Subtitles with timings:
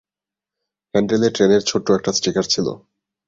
[0.93, 2.67] হ্যান্ডেলে ট্রেনের ছোট্ট একটা স্টিকার ছিল।